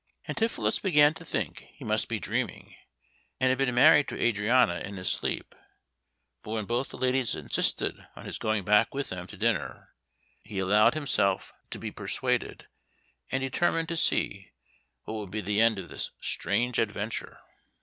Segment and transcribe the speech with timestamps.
[0.27, 2.75] Antipholus began to think he must be dreaming,
[3.39, 5.53] and had been married to Adriana in his sleep;
[6.41, 9.93] but when both the ladies insisted on his going back with them to dinner,
[10.43, 12.65] he allowed himself to be persuaded,
[13.31, 14.49] and determined to see
[15.03, 17.39] what would be the end of this strange adventure.